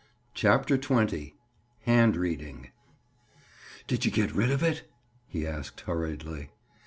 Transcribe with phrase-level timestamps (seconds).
[0.33, 2.71] CHAPTER XX—HAND READING
[3.85, 4.89] "Did you get rid of it?"
[5.27, 6.49] he asked hurriedly.